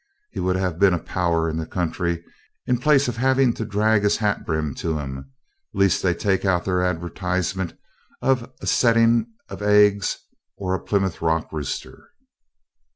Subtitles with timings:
[0.31, 2.23] He would have been a power in the country
[2.65, 5.31] in place of having to drag his hat brim to 'em,
[5.75, 7.75] lest they take out their advertisement
[8.19, 10.17] of a setting of eggs
[10.57, 12.09] or a Plymouth Rock rooster.